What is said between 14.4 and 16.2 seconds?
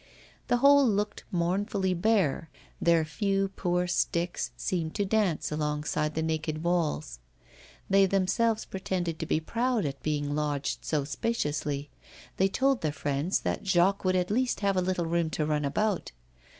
have a little room to run about.